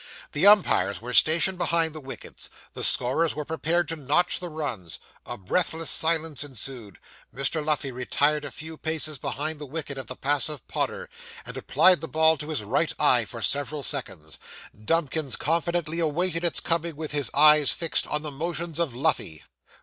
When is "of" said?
9.99-10.07, 18.79-18.95